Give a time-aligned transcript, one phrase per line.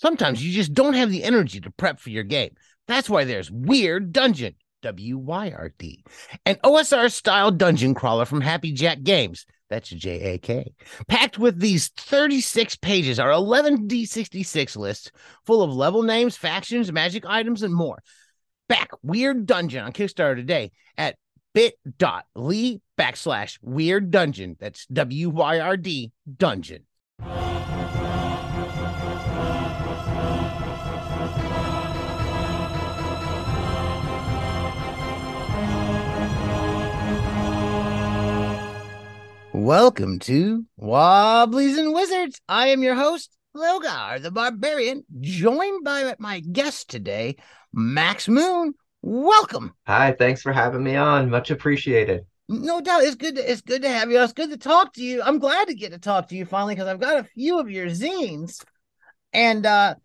[0.00, 2.54] Sometimes you just don't have the energy to prep for your game.
[2.86, 6.04] That's why there's Wyrd Dungeon, W Y R D,
[6.46, 9.44] an OSR style dungeon crawler from Happy Jak Games.
[9.68, 10.72] That's J A K.
[11.08, 15.10] Packed with these 36 pages are 11 D66 lists
[15.44, 18.00] full of level names, factions, magic items, and more.
[18.68, 21.16] Back Wyrd Dungeon on Kickstarter today at
[21.54, 24.56] bit.ly backslash weird dungeon.
[24.60, 26.84] That's W Y R D dungeon.
[39.68, 42.40] Welcome to Wobblies and Wizards.
[42.48, 47.36] I am your host, Logar the Barbarian, joined by my guest today,
[47.70, 48.72] Max Moon.
[49.02, 49.74] Welcome.
[49.86, 51.28] Hi, thanks for having me on.
[51.28, 52.24] Much appreciated.
[52.48, 53.36] No doubt, it's good.
[53.36, 54.22] To, it's good to have you.
[54.22, 55.20] It's good to talk to you.
[55.22, 57.70] I'm glad to get to talk to you finally because I've got a few of
[57.70, 58.64] your zines,
[59.34, 59.96] and uh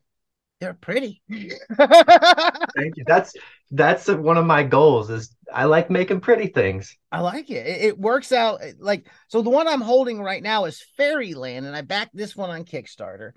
[0.59, 1.21] they're pretty.
[1.29, 3.03] Thank you.
[3.07, 3.33] That's
[3.71, 5.09] that's one of my goals.
[5.09, 6.97] Is I like making pretty things.
[7.11, 7.65] I like it.
[7.65, 7.81] it.
[7.81, 9.41] It works out like so.
[9.41, 13.31] The one I'm holding right now is Fairyland, and I backed this one on Kickstarter.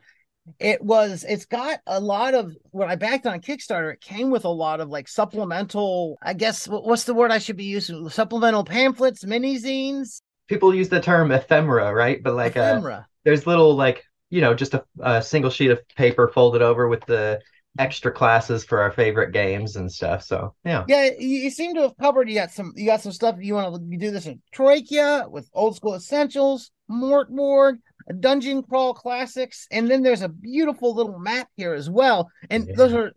[0.59, 1.25] It was.
[1.29, 3.93] It's got a lot of when I backed on Kickstarter.
[3.93, 6.19] It came with a lot of like supplemental.
[6.23, 8.09] I guess what's the word I should be using?
[8.09, 10.21] Supplemental pamphlets, mini zines.
[10.49, 12.23] People use the term ephemera, right?
[12.23, 12.95] But like uh, ephemera.
[12.95, 16.89] Uh, there's little like you know, just a, a single sheet of paper folded over
[16.89, 17.41] with the
[17.79, 20.23] extra classes for our favorite games and stuff.
[20.23, 21.11] So yeah, yeah.
[21.19, 22.29] You, you, seem to have covered.
[22.29, 22.73] You got some.
[22.77, 23.37] You got some stuff.
[23.41, 27.79] You want to do this in Troika with old school essentials, Mörk Borg,
[28.21, 32.31] Dungeon Crawl classics, and then there's a beautiful little map here as well.
[32.51, 32.75] And yeah.
[32.77, 33.13] those are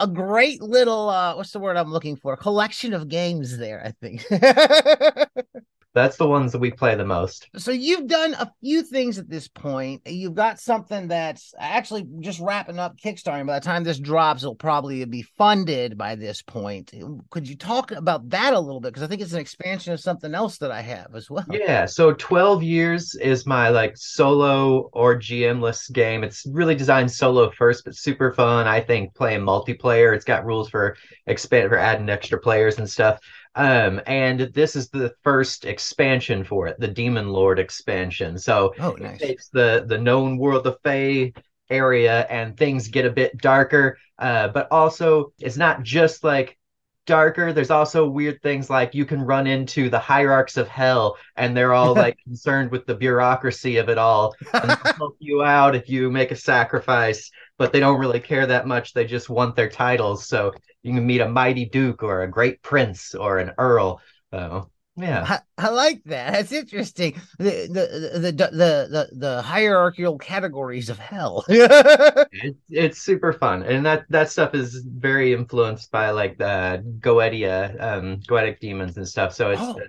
[0.00, 1.08] a great little.
[1.08, 2.36] uh What's the word I'm looking for?
[2.36, 3.82] Collection of games there.
[3.84, 4.24] I think.
[5.94, 7.48] That's the ones that we play the most.
[7.56, 10.00] So you've done a few things at this point.
[10.06, 13.46] You've got something that's actually just wrapping up Kickstarter.
[13.46, 16.94] By the time this drops, it'll probably be funded by this point.
[17.30, 18.88] Could you talk about that a little bit?
[18.88, 21.44] Because I think it's an expansion of something else that I have as well.
[21.50, 21.84] Yeah.
[21.84, 26.24] So 12 years is my like solo or GMless game.
[26.24, 28.66] It's really designed solo first, but super fun.
[28.66, 30.14] I think playing multiplayer.
[30.14, 30.96] It's got rules for
[31.26, 33.20] expand for adding extra players and stuff.
[33.54, 38.38] Um, and this is the first expansion for it, the Demon Lord expansion.
[38.38, 39.20] So oh, nice.
[39.20, 41.32] it takes the the known world of Fae
[41.68, 43.98] area and things get a bit darker.
[44.18, 46.58] Uh, but also it's not just like
[47.06, 47.52] darker.
[47.52, 51.74] There's also weird things like you can run into the hierarchs of hell, and they're
[51.74, 56.10] all like concerned with the bureaucracy of it all, and help you out if you
[56.10, 57.30] make a sacrifice.
[57.58, 58.92] But they don't really care that much.
[58.92, 60.26] They just want their titles.
[60.26, 60.52] So
[60.82, 64.00] you can meet a mighty duke or a great prince or an earl.
[64.32, 66.32] So yeah, I, I, like that.
[66.32, 67.20] That's interesting.
[67.38, 71.44] The the the the the, the hierarchical categories of hell.
[71.48, 77.80] it, it's super fun, and that that stuff is very influenced by like the Goetia,
[77.80, 79.32] um, Goetic demons and stuff.
[79.32, 79.80] So it's oh.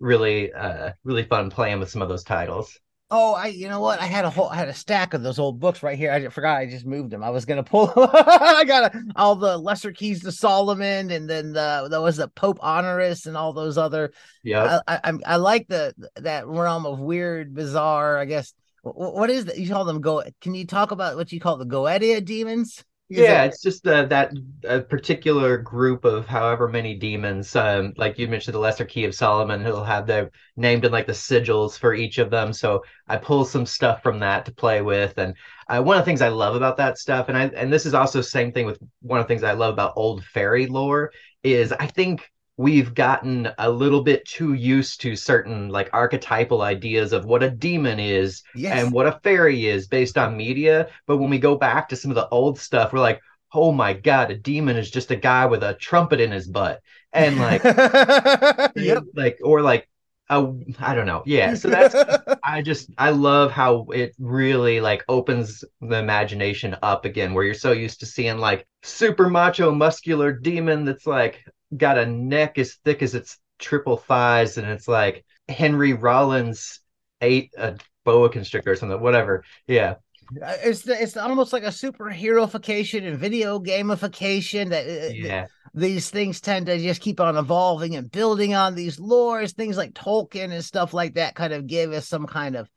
[0.00, 2.76] really uh really fun playing with some of those titles.
[3.12, 4.00] Oh, I you know what?
[4.00, 6.12] I had a whole I had a stack of those old books right here.
[6.12, 7.24] I forgot I just moved them.
[7.24, 7.92] I was gonna pull.
[7.96, 12.28] I got a, all the lesser keys to Solomon, and then the there was the
[12.28, 14.12] Pope Honorius, and all those other.
[14.44, 18.16] Yeah, I, I, I like the that realm of weird, bizarre.
[18.16, 19.58] I guess what is that?
[19.58, 20.22] You call them go?
[20.40, 22.84] Can you talk about what you call the Goetia demons?
[23.16, 24.32] Yeah, it's just uh, that
[24.64, 27.54] a particular group of however many demons.
[27.56, 31.06] Um, like you mentioned, the Lesser Key of Solomon, who'll have their named in like
[31.06, 32.52] the sigils for each of them.
[32.52, 35.34] So I pull some stuff from that to play with, and
[35.68, 37.94] uh, one of the things I love about that stuff, and I and this is
[37.94, 41.72] also same thing with one of the things I love about old fairy lore is
[41.72, 47.24] I think we've gotten a little bit too used to certain like archetypal ideas of
[47.24, 48.84] what a demon is yes.
[48.84, 50.86] and what a fairy is based on media.
[51.06, 53.22] But when we go back to some of the old stuff, we're like,
[53.54, 56.82] oh my god, a demon is just a guy with a trumpet in his butt.
[57.14, 57.64] And like
[58.76, 59.04] yep.
[59.14, 59.88] like or like
[60.28, 61.22] I don't know.
[61.24, 61.54] Yeah.
[61.54, 61.94] So that's,
[62.44, 67.54] I just, I love how it really like opens the imagination up again, where you're
[67.54, 71.42] so used to seeing like super macho, muscular demon that's like
[71.76, 76.80] got a neck as thick as its triple thighs, and it's like Henry Rollins
[77.20, 79.44] ate a boa constrictor or something, whatever.
[79.66, 79.96] Yeah.
[80.42, 85.46] Uh, it's the, it's almost like a superheroification and video gamification that uh, yeah.
[85.74, 89.54] these things tend to just keep on evolving and building on these lores.
[89.54, 92.70] Things like Tolkien and stuff like that kind of give us some kind of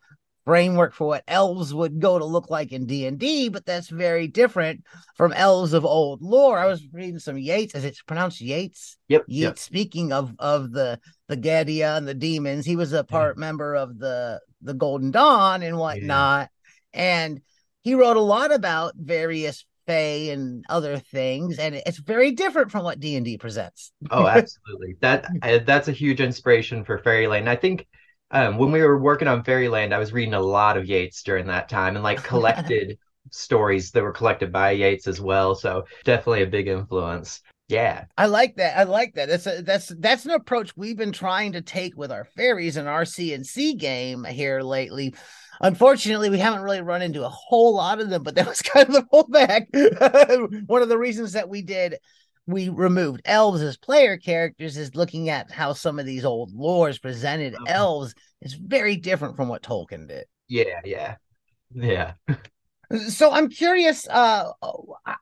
[0.46, 4.84] framework for what elves would go to look like in D&D, but that's very different
[5.16, 6.60] from elves of old lore.
[6.60, 8.98] I was reading some Yeats, as it's pronounced Yates.
[9.08, 9.26] Yep.
[9.28, 9.60] Yeats, yep.
[9.60, 13.14] speaking of of the the Goetia and the demons, he was a mm-hmm.
[13.14, 13.42] part yeah.
[13.42, 16.50] member of the the Golden Dawn and whatnot.
[16.94, 17.00] Yeah.
[17.26, 17.42] And
[17.82, 22.86] he wrote a lot about various Fae and other things, and it's very different from
[22.86, 23.92] what D and D presents.
[24.12, 24.96] oh, absolutely.
[25.02, 25.28] That
[25.66, 27.50] that's a huge inspiration for Fairyland.
[27.50, 27.88] I think
[28.34, 31.48] um, when we were working on Fairyland, I was reading a lot of Yeats during
[31.48, 32.98] that time, and like collected
[33.32, 35.56] stories that were collected by Yeats as well.
[35.56, 37.42] So definitely a big influence.
[37.70, 38.06] Yeah.
[38.18, 38.78] I like that.
[38.78, 39.30] I like that.
[39.30, 42.88] That's a, that's that's an approach we've been trying to take with our fairies and
[42.88, 45.16] our CNC game here lately.
[45.62, 48.88] Unfortunately, we haven't really run into a whole lot of them, but that was kind
[48.90, 50.68] of the pullback.
[50.68, 51.98] One of the reasons that we did
[52.46, 57.02] we removed elves as player characters is looking at how some of these old lores
[57.02, 57.70] presented Mhm.
[57.70, 60.26] elves is very different from what Tolkien did.
[60.48, 61.16] Yeah, yeah.
[61.74, 62.14] Yeah.
[63.08, 64.08] So I'm curious.
[64.08, 64.52] Uh,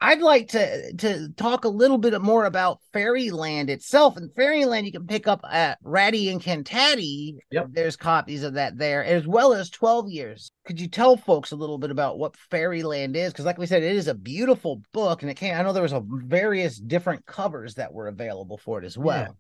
[0.02, 4.18] I'd like to to talk a little bit more about Fairyland itself.
[4.18, 7.38] And Fairyland, you can pick up at Ratty and Cantati.
[7.52, 7.68] Yep.
[7.72, 10.52] There's copies of that there, as well as Twelve Years.
[10.66, 13.32] Could you tell folks a little bit about what Fairyland is?
[13.32, 15.56] Because, like we said, it is a beautiful book, and it came.
[15.56, 19.38] I know there was a various different covers that were available for it as well.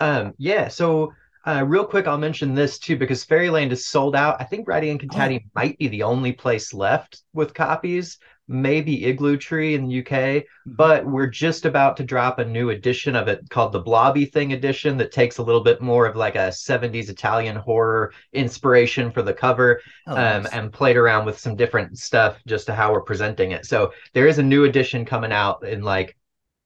[0.00, 1.14] Um, yeah, so
[1.46, 4.36] uh, real quick, I'll mention this too because Fairyland is sold out.
[4.40, 9.36] I think Ratty and Cantati might be the only place left with copies, maybe Igloo
[9.36, 13.48] Tree in the UK, but we're just about to drop a new edition of it
[13.50, 17.08] called the Blobby Thing edition that takes a little bit more of like a 70s
[17.08, 20.52] Italian horror inspiration for the cover Oh, um, nice.
[20.52, 23.66] and played around with some different stuff just to how we're presenting it.
[23.66, 26.16] So there is a new edition coming out in like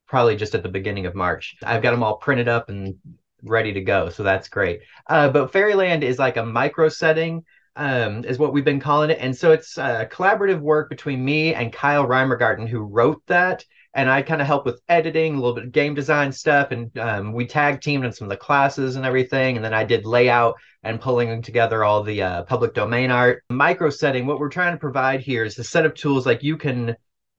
[0.07, 1.57] probably just at the beginning of March.
[1.63, 2.97] I've got them all printed up and
[3.43, 4.81] ready to go, so that's great.
[5.09, 7.45] Uh, but Fairyland is like a micro setting,
[7.77, 11.55] um, is what we've been calling it, and so it's uh, collaborative work between me
[11.55, 13.65] and Kyle Reimergarten, who wrote that.
[13.95, 16.95] And I kind of help with editing, a little bit of game design stuff, and
[16.99, 19.57] um, we tag teamed on some of the classes and everything.
[19.57, 23.43] And then I did layout and pulling together all the uh, public domain art.
[23.49, 26.59] Micro setting, what we're trying to provide here is a set of tools like you
[26.59, 26.95] can,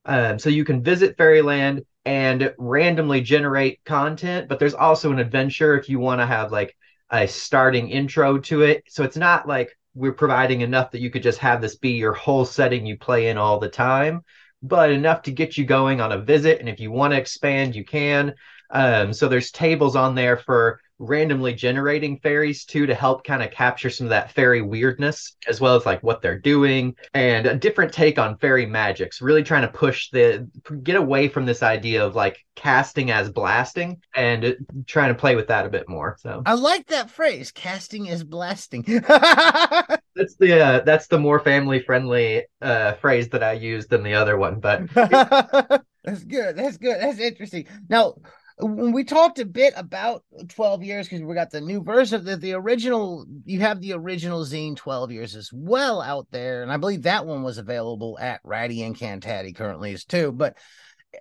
[0.05, 5.77] um, so you can visit Fairyland and randomly generate content, but there's also an adventure
[5.77, 6.73] if you want to have like
[7.09, 8.85] a starting intro to it.
[8.87, 12.13] So it's not like we're providing enough that you could just have this be your
[12.13, 14.21] whole setting you play in all the time,
[14.63, 16.61] but enough to get you going on a visit.
[16.61, 18.33] And if you want to expand, you can.
[18.69, 23.51] Um, so there's tables on there for randomly generating fairies too to help kind of
[23.51, 27.55] capture some of that fairy weirdness as well as like what they're doing and a
[27.55, 30.47] different take on fairy magics really trying to push the
[30.83, 34.53] get away from this idea of like casting as blasting and uh,
[34.87, 37.51] trying to play with that a bit more so I like that phrase.
[37.51, 38.81] Casting is blasting.
[38.87, 44.13] that's the uh, that's the more family friendly uh phrase that i used than the
[44.13, 44.81] other one but
[46.07, 46.55] That's good.
[46.55, 47.01] That's good.
[47.01, 47.67] That's interesting.
[47.89, 48.15] Now,
[48.59, 52.25] when we talked a bit about 12 years, because we got the new version of
[52.25, 56.63] the, the original, you have the original zine 12 years as well out there.
[56.63, 60.31] And I believe that one was available at Ratty and Cantati currently is too.
[60.31, 60.57] But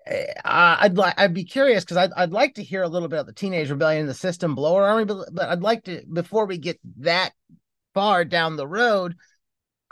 [0.07, 3.21] uh, I'd like I'd be curious because I'd I'd like to hear a little bit
[3.21, 6.79] of the Teenage Rebellion the System Blower Army, but I'd like to before we get
[6.99, 7.33] that
[7.95, 9.15] far down the road,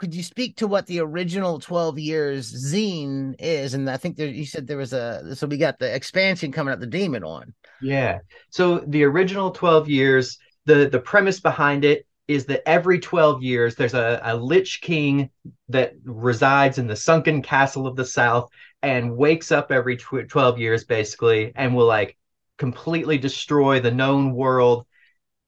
[0.05, 4.27] could you speak to what the original 12 years zine is and i think there
[4.27, 7.51] you said there was a so we got the expansion coming up the demon one
[7.81, 8.19] Yeah.
[8.51, 13.75] So the original 12 years, the the premise behind it is that every 12 years
[13.75, 15.31] there's a, a lich king
[15.69, 18.47] that resides in the sunken castle of the south
[18.83, 22.15] and wakes up every tw- 12 years basically and will like
[22.59, 24.85] completely destroy the known world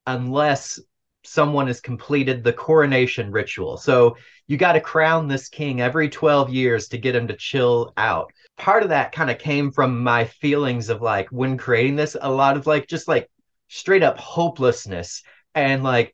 [0.07, 0.79] unless
[1.27, 3.77] someone has completed the coronation ritual.
[3.77, 4.17] So
[4.47, 8.31] you got to crown this king every 12 years to get him to chill out.
[8.57, 12.31] Part of that kind of came from my feelings of like when creating this a
[12.31, 13.29] lot of like just like
[13.67, 15.23] straight up hopelessness.
[15.53, 16.13] And like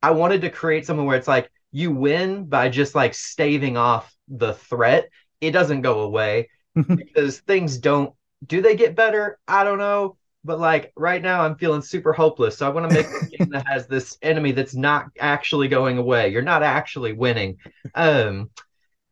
[0.00, 4.14] i wanted to create something where it's like you win by just like staving off
[4.28, 5.08] the threat.
[5.40, 8.12] It doesn't go away because things don't
[8.46, 9.38] do they get better?
[9.46, 10.16] I don't know
[10.48, 13.50] but like right now i'm feeling super hopeless so i want to make a game
[13.50, 16.30] that has this enemy that's not actually going away.
[16.30, 17.58] You're not actually winning.
[17.94, 18.50] Um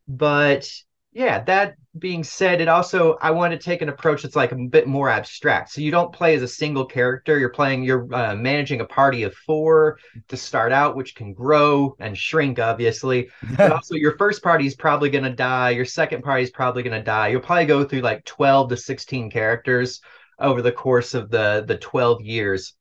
[0.07, 0.69] but
[1.13, 4.55] yeah that being said it also i want to take an approach that's like a
[4.55, 5.71] bit more abstract.
[5.71, 7.37] So you don't play as a single character.
[7.37, 11.95] You're playing you're uh, managing a party of four to start out which can grow
[11.99, 13.29] and shrink obviously.
[13.57, 15.69] But also your first party is probably going to die.
[15.69, 17.27] Your second party is probably going to die.
[17.27, 20.01] You'll probably go through like 12 to 16 characters
[20.39, 22.73] over the course of the the 12 years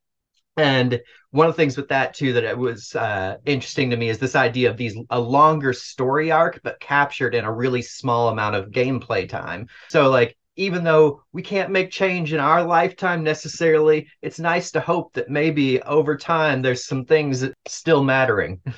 [0.56, 4.08] and one of the things with that too that it was uh, interesting to me
[4.08, 8.28] is this idea of these a longer story arc but captured in a really small
[8.28, 13.22] amount of gameplay time so like even though we can't make change in our lifetime
[13.22, 18.60] necessarily it's nice to hope that maybe over time there's some things that still mattering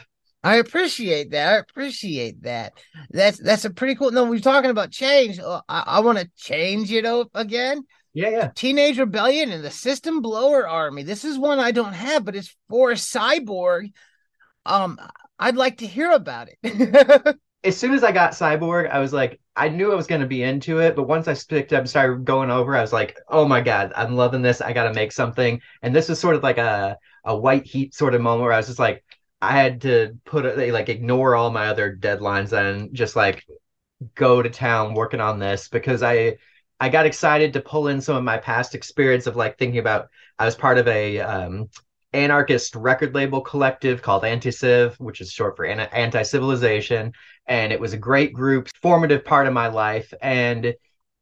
[0.44, 1.52] I appreciate that.
[1.52, 2.74] I appreciate that.
[3.10, 4.12] That's that's a pretty cool.
[4.12, 5.40] No, we're talking about change.
[5.40, 7.82] Uh, I, I want to change it up again.
[8.18, 8.50] Yeah, yeah.
[8.56, 11.04] Teenage Rebellion and the System Blower Army.
[11.04, 13.92] This is one I don't have, but it's for Cyborg.
[14.66, 14.98] Um,
[15.38, 17.38] I'd like to hear about it.
[17.64, 20.26] as soon as I got Cyborg, I was like, I knew I was going to
[20.26, 23.16] be into it, but once I picked up and started going over, I was like,
[23.28, 24.60] oh my god, I'm loving this.
[24.60, 25.60] I got to make something.
[25.82, 28.56] And this was sort of like a a white heat sort of moment where I
[28.56, 29.04] was just like,
[29.40, 33.46] I had to put it like ignore all my other deadlines and just like
[34.16, 36.38] go to town working on this because I
[36.80, 40.08] I got excited to pull in some of my past experience of like thinking about
[40.38, 41.68] I was part of a um,
[42.12, 47.12] anarchist record label collective called Anti-Civ, which is short for anti-civilization,
[47.46, 50.74] and it was a great group, formative part of my life, and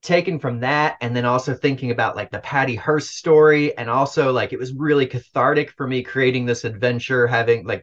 [0.03, 4.33] taken from that and then also thinking about like the Patty Hearst story and also
[4.33, 7.83] like it was really cathartic for me creating this adventure having like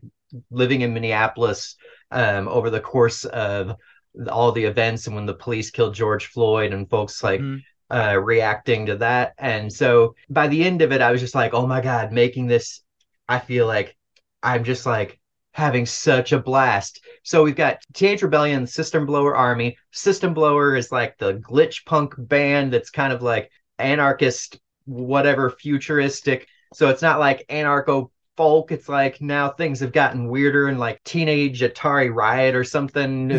[0.50, 1.76] living in Minneapolis
[2.12, 3.76] um, over the course of
[4.30, 7.96] all the events and when the police killed George Floyd and folks like mm-hmm.
[7.96, 9.34] uh, reacting to that.
[9.38, 12.48] And so by the end of it, I was just like, oh my God, making
[12.48, 12.82] this,
[13.28, 13.98] I feel like
[14.42, 15.20] I'm just like
[15.54, 17.04] having such a blast.
[17.24, 19.78] So we've got Teenage Rebellion, System Blower Army.
[19.92, 26.48] System Blower is like the glitch punk band that's kind of like anarchist, whatever, futuristic.
[26.74, 28.72] So it's not like anarcho folk.
[28.72, 33.32] It's like now things have gotten weirder and like teenage Atari Riot or something.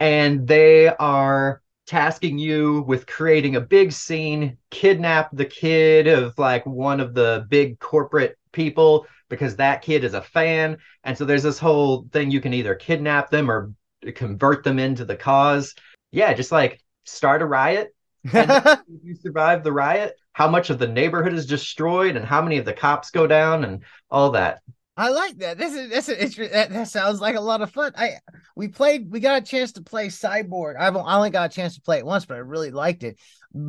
[0.00, 6.64] and they are tasking you with creating a big scene, kidnap the kid of like
[6.66, 10.78] one of the big corporate people because that kid is a fan.
[11.02, 13.72] And so there's this whole thing you can either kidnap them or
[14.14, 15.74] convert them into the cause.
[16.10, 17.94] Yeah, just like start a riot.
[18.32, 22.58] And you survive the riot, how much of the neighborhood is destroyed and how many
[22.58, 24.60] of the cops go down and all that.
[24.96, 25.58] I like that.
[25.58, 27.92] This is this is that, that sounds like a lot of fun.
[27.96, 28.18] I
[28.54, 30.76] we played we got a chance to play Cyborg.
[30.78, 33.18] I've I only got a chance to play it once, but I really liked it.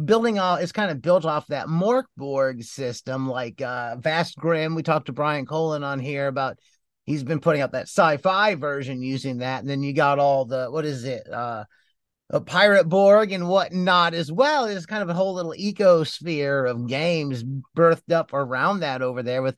[0.06, 4.76] Building all it's kind of built off that Mörk Borg system, like uh Vast Grimm.
[4.76, 6.60] We talked to Brian Colin on here about
[7.06, 10.68] he's been putting up that sci-fi version using that, and then you got all the
[10.68, 11.28] what is it?
[11.32, 11.66] Uh
[12.30, 14.66] a pirate Borg and whatnot as well.
[14.66, 17.44] There's kind of a whole little ecosphere of games
[17.76, 19.56] birthed up around that over there with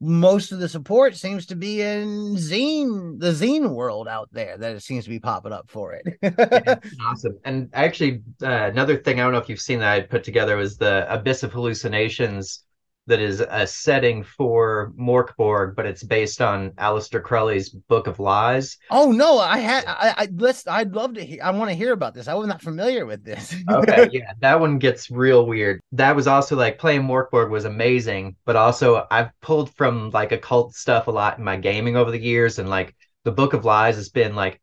[0.00, 4.76] most of the support seems to be in zine the zine world out there that
[4.76, 9.18] it seems to be popping up for it yeah, awesome and actually uh, another thing
[9.18, 12.64] i don't know if you've seen that i put together was the abyss of hallucinations
[13.06, 18.18] that is a setting for Mörk Borg, but it's based on Aleister Crowley's Book of
[18.18, 18.78] Lies.
[18.90, 21.92] Oh no, I had I, I let's I'd love to hear I want to hear
[21.92, 22.28] about this.
[22.28, 23.54] I was not familiar with this.
[23.70, 25.80] okay, yeah, that one gets real weird.
[25.92, 30.32] That was also like playing Mörk Borg was amazing, but also I've pulled from like
[30.32, 32.94] occult stuff a lot in my gaming over the years, and like
[33.24, 34.60] the Book of Lies has been like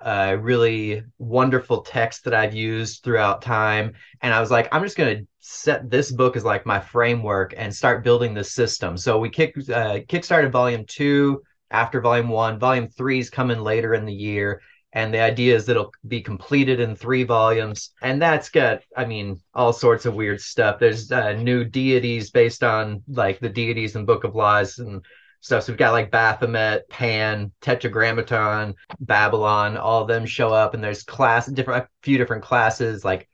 [0.00, 3.94] a really wonderful text that I've used throughout time.
[4.22, 7.54] And I was like, I'm just going to set this book as like my framework
[7.56, 8.96] and start building the system.
[8.96, 12.58] So we kick uh, kickstarted volume two after volume one.
[12.58, 14.60] Volume three is coming later in the year.
[14.94, 17.92] And the idea is that it'll be completed in three volumes.
[18.00, 20.78] And that's got, I mean, all sorts of weird stuff.
[20.80, 25.04] There's uh, new deities based on like the deities in Book of Lies and
[25.40, 25.64] stuff.
[25.64, 31.02] So we've got like Baphomet, Pan, Tetragrammaton, Babylon, all of them show up, and there's
[31.02, 33.27] class different a few different classes like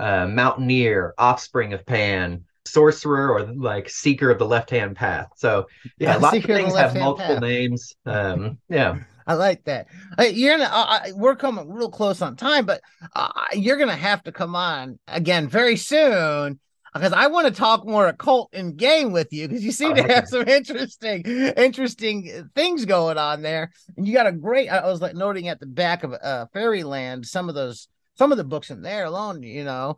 [0.00, 5.28] uh, Mountaineer, Offspring of Pan, Sorcerer, or like Seeker of the Left Hand Path.
[5.36, 5.66] So
[5.98, 7.42] yeah, lots Seeker of things have multiple path.
[7.42, 7.94] names.
[8.06, 8.98] Um, yeah.
[9.26, 9.86] I like that.
[10.18, 10.70] You're gonna.
[10.72, 12.80] Uh, we're coming real close on time, but
[13.14, 16.58] uh, you're gonna have to come on again very soon
[16.94, 19.94] because I want to talk more occult and game with you because you seem oh,
[19.94, 23.70] to have some interesting, interesting things going on there.
[23.96, 24.68] And you got a great.
[24.68, 27.88] I was like noting at the back of uh, Fairyland some of those,
[28.20, 29.42] some of the books in there alone.
[29.42, 29.96] You know,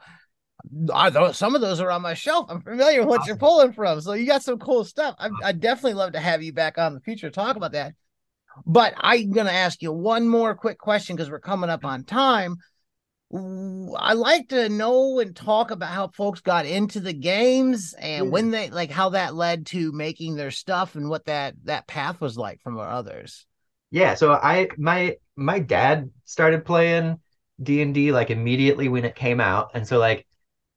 [0.95, 2.47] I those some of those are on my shelf.
[2.49, 3.29] I'm familiar with what awesome.
[3.31, 5.17] you're pulling from, so you got some cool stuff.
[5.19, 7.95] I, I definitely love to have you back on the future to talk about that.
[8.65, 12.59] But I'm gonna ask you one more quick question because we're coming up on time.
[13.35, 18.51] I like to know and talk about how folks got into the games and when
[18.51, 18.53] mm.
[18.53, 22.39] they like how that led to making their stuff and what that that path was
[22.39, 23.47] like from others.
[23.91, 27.19] Yeah, so I my my dad started playing
[27.63, 30.27] D&D like immediately when it came out and so like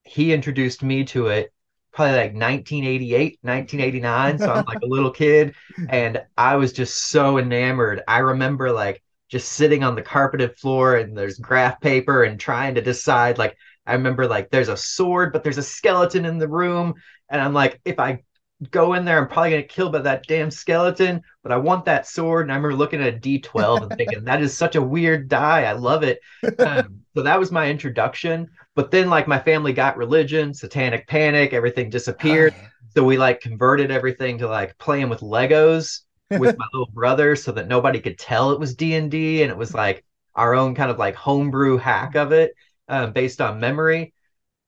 [0.04, 1.52] he introduced me to it
[1.92, 5.56] probably like 1988 1989 so i'm like a little kid
[5.90, 8.02] and i was just so enamored.
[8.08, 12.76] I remember like just sitting on the carpeted floor and there's graph paper and trying
[12.76, 16.48] to decide like I remember like there's a sword but there's a skeleton in the
[16.48, 16.96] room
[17.30, 18.24] and I'm like if I
[18.72, 19.18] go in there.
[19.18, 22.46] I'm probably gonna kill by that damn skeleton, but I want that sword.
[22.46, 25.64] And I remember looking at a D12 and thinking that is such a weird die.
[25.64, 26.20] I love it.
[26.60, 28.50] Um, so that was my introduction.
[28.76, 32.54] But then like my family got religion, satanic panic, everything disappeared.
[32.56, 32.70] Oh, yeah.
[32.96, 37.52] So we like converted everything to like playing with Legos with my little brother so
[37.52, 40.98] that nobody could tell it was D&D and it was like our own kind of
[40.98, 42.54] like homebrew hack of it
[42.88, 44.14] um, based on memory.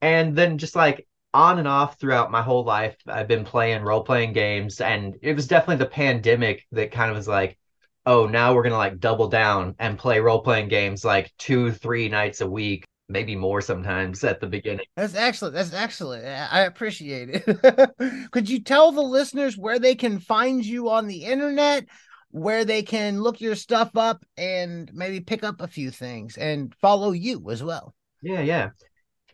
[0.02, 4.04] And then just like on and off throughout my whole life, I've been playing role
[4.04, 7.60] playing games, and it was definitely the pandemic that kind of was like,
[8.08, 12.10] oh, now we're gonna like double down and play role playing games like two, three
[12.10, 14.86] nights a week, maybe more sometimes at the beginning.
[14.96, 15.54] That's excellent.
[15.54, 16.26] That's excellent.
[16.26, 18.32] I I appreciate it.
[18.32, 21.86] Could you tell the listeners where they can find you on the internet,
[22.32, 26.74] where they can look your stuff up and maybe pick up a few things and
[26.82, 27.94] follow you as well?
[28.24, 28.70] Yeah, yeah.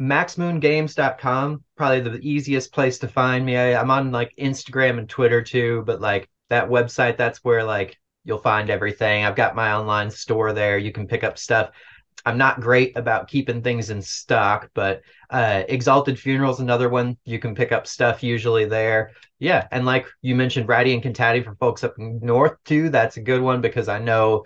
[0.04, 3.56] maxmoongames.com probably the easiest place to find me.
[3.58, 7.98] I, i'm on like instagram and twitter too but like that website that's where like
[8.24, 9.26] you'll find everything.
[9.26, 10.78] I've got my online store there.
[10.78, 11.72] You can pick up stuff.
[12.26, 17.18] I'm not great about keeping things in stock but uh Exalted Funeral's another one.
[17.26, 19.12] You can pick up stuff usually there.
[19.40, 22.90] Yeah and like you mentioned ratty and Cantati for folks up north too.
[22.90, 24.46] That's a good one because i know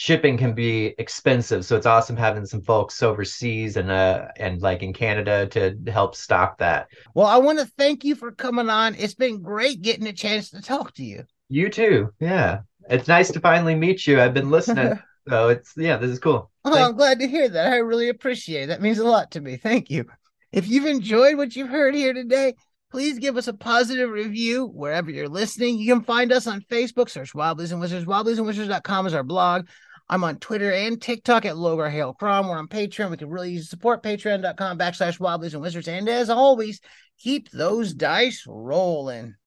[0.00, 4.80] shipping can be expensive so it's awesome having some folks overseas and uh and like
[4.84, 8.94] in canada to help stock that Well, I want to thank you for coming on.
[8.94, 11.24] It's been great getting a chance to talk to you.
[11.48, 14.96] you too yeah it's nice to finally meet you i've been listening
[15.28, 17.72] so it's yeah this is cool Oh, I'm glad to hear that.
[17.72, 18.66] I really appreciate it.
[18.66, 19.56] That means a lot to me.
[19.56, 20.04] Thank you.
[20.52, 22.54] If you've enjoyed what you've heard here today,
[22.92, 25.78] please give us a positive review wherever you're listening.
[25.78, 28.04] You can find us on Facebook, search Wildlies and Wizards.
[28.04, 29.66] Wildliesandwizards.com is our blog.
[30.10, 32.48] I'm on Twitter and TikTok at Logar Hale Crom.
[32.48, 33.10] We're on Patreon.
[33.10, 35.86] We can really use support patreon.com backslash Wildlies and Wizards.
[35.86, 36.80] And as always,
[37.18, 39.34] keep those dice rolling.